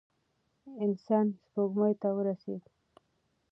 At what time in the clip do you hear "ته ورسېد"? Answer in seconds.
2.01-2.63